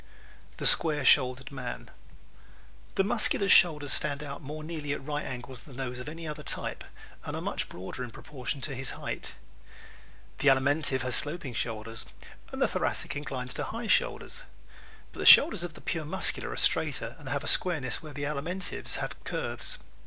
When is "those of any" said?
5.75-6.27